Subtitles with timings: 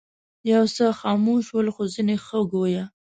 [0.51, 2.83] یو څه خموش ول خو ځینې ښه ګویا.